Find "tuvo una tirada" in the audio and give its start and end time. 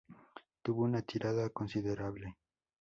0.63-1.51